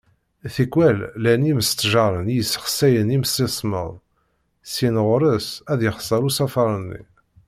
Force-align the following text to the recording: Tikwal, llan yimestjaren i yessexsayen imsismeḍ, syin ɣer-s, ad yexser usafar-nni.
Tikwal, 0.53 0.99
llan 1.21 1.41
yimestjaren 1.47 2.27
i 2.33 2.35
yessexsayen 2.37 3.13
imsismeḍ, 3.17 3.89
syin 4.71 4.97
ɣer-s, 5.07 5.47
ad 5.71 5.79
yexser 5.83 6.21
usafar-nni. 6.29 7.01